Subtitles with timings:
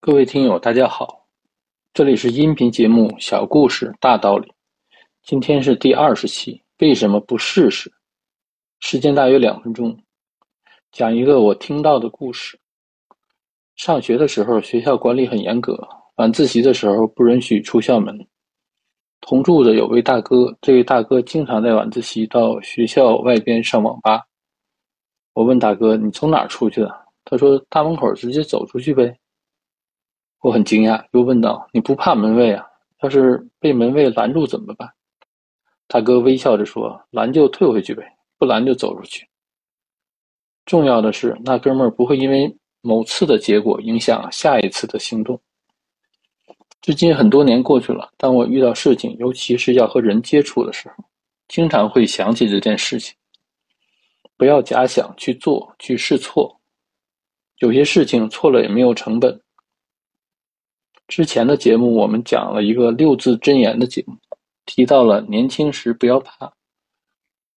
[0.00, 1.28] 各位听友，大家好，
[1.94, 4.48] 这里是音频节目《小故事大道理》，
[5.22, 7.92] 今天是第二十期，为什么不试试？
[8.80, 9.96] 时间大约两分钟，
[10.90, 12.58] 讲一个我听到的故事。
[13.76, 18.26] 上学的时候，学校管理很严格，晚自习的时候不允许出校门。
[19.22, 24.24] 同住的有位大哥，这位大哥经常在晚自习到学校外边上网吧。
[25.32, 29.16] 我问大哥：“你从哪儿出去的？”他说：“大门口直接走出去呗。”
[30.42, 32.66] 我很惊讶，又问道：“你不怕门卫啊？
[33.00, 34.90] 要是被门卫拦住怎么办？”
[35.86, 38.02] 大哥微笑着说：“拦就退回去呗，
[38.38, 39.24] 不拦就走出去。
[40.66, 45.40] 重要的是，那哥们儿不会因为某次的结果影响下一次的行动。”
[46.82, 51.04] 至今很多年过去了，当我遇到事情，尤其是要和人接触的时候，
[51.46, 53.14] 经常会想起这件事情。
[54.36, 56.60] 不要假想去做，去试错，
[57.58, 59.40] 有些事情错了也没有成本。
[61.06, 64.16] 之前的节目我们讲了一个六字真言的节目，
[64.66, 66.52] 提到了年轻时不要怕，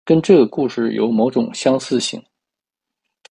[0.04, 2.24] 跟这个故事有某种相似性。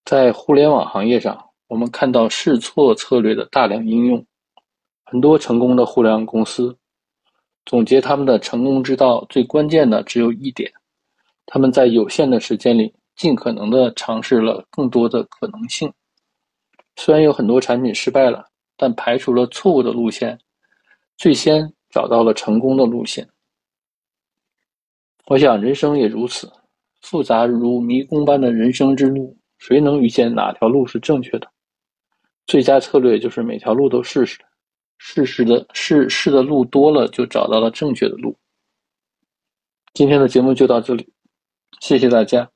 [0.04, 4.26] 在互联网行业上，我们看到试错策略的大量应用，
[5.14, 6.76] 很多成功的互联网公司
[7.66, 10.68] 总结他们的成功之道，最关键的只有一点：
[11.46, 15.88] 他们在有限的时间里，尽可能的尝试了更多的可能性。
[16.96, 18.44] 虽然有很多产品失败了。
[18.76, 20.36] 但排除了错误的路线，
[21.16, 23.24] 最先找到了成功的路线。
[25.26, 26.52] 我想人生也如此，
[27.02, 31.48] 复杂如迷宫般的人生之路，谁能预见哪条路是正确的？
[32.48, 34.40] 最佳策略就是每条路都试试，
[34.98, 38.36] 试试的试试的路多了，就找到了正确的路。
[39.92, 41.12] 今天的节目就到这里，
[41.80, 42.53] 谢谢大家。